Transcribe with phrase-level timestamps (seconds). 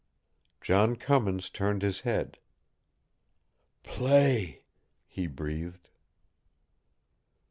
[0.61, 2.39] John Cummins turned his head.
[3.83, 4.63] "Play!"
[5.05, 5.91] he breathed.